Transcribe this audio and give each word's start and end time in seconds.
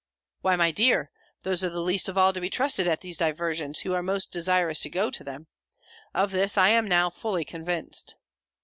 "Why, 0.41 0.55
my 0.55 0.71
dear, 0.71 1.11
those 1.43 1.63
are 1.63 1.69
least 1.69 2.09
of 2.09 2.17
all 2.17 2.33
to 2.33 2.41
be 2.41 2.49
trusted 2.49 2.87
at 2.87 3.01
these 3.01 3.17
diversions, 3.19 3.81
who 3.81 3.93
are 3.93 4.01
most 4.01 4.31
desirous 4.31 4.79
to 4.79 4.89
go 4.89 5.11
to 5.11 5.23
them. 5.23 5.45
Of 6.11 6.31
this 6.31 6.57
I 6.57 6.69
am 6.69 6.87
now 6.87 7.11
fully 7.11 7.45
convinced." 7.45 8.15